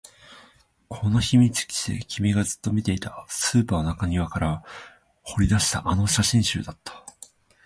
[0.89, 4.63] この秘密基地で君がずっと見ていた、スーパーの中庭から
[5.21, 7.05] 掘り出したあの写真集だった